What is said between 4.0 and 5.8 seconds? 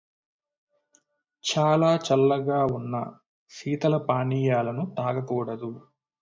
పానీయాలను తాగకూడదు.